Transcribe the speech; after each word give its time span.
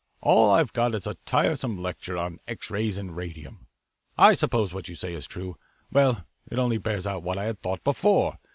All 0.19 0.49
I've 0.49 0.73
got 0.73 0.95
is 0.95 1.05
a 1.05 1.13
tiresome 1.27 1.77
lecture 1.79 2.17
on 2.17 2.39
X 2.47 2.71
rays 2.71 2.97
and 2.97 3.15
radium. 3.15 3.67
I 4.17 4.33
suppose 4.33 4.73
what 4.73 4.89
you 4.89 4.95
say 4.95 5.13
is 5.13 5.27
true. 5.27 5.57
Well, 5.91 6.25
it 6.49 6.57
only 6.57 6.79
bears 6.79 7.05
out 7.05 7.21
what 7.21 7.37
I 7.37 7.53
thought 7.53 7.83
before. 7.83 8.39